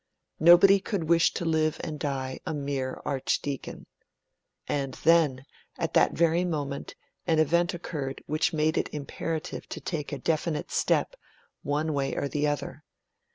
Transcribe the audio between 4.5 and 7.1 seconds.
And then, at that very moment,